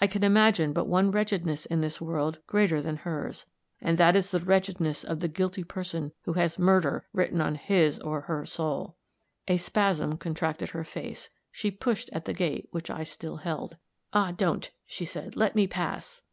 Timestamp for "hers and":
2.98-3.98